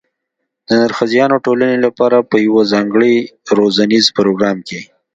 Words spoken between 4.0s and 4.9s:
پروګرام کې